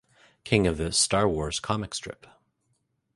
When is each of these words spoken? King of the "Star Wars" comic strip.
King 0.43 0.65
of 0.65 0.77
the 0.77 0.91
"Star 0.91 1.29
Wars" 1.29 1.59
comic 1.59 1.93
strip. 1.93 2.25